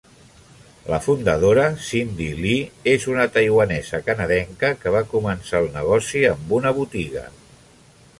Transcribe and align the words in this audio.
La 0.91 0.97
fundadora 1.07 1.65
Cindy 1.89 2.29
Lee 2.39 2.87
és 2.93 3.05
una 3.11 3.27
taiwanesa-canadenca 3.35 4.71
que 4.85 4.95
va 4.99 5.03
començar 5.15 5.61
el 5.65 5.69
negoci 5.77 6.25
amb 6.31 6.57
una 6.61 6.73
botiga. 6.79 7.25